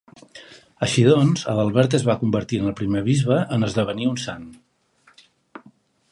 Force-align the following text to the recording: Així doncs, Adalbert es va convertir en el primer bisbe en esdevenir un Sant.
Així 0.85 1.01
doncs, 1.07 1.43
Adalbert 1.51 1.97
es 1.97 2.05
va 2.07 2.15
convertir 2.23 2.59
en 2.61 2.71
el 2.71 2.75
primer 2.79 3.03
bisbe 3.09 3.37
en 3.57 3.67
esdevenir 3.67 4.09
un 4.13 4.17
Sant. 4.23 4.49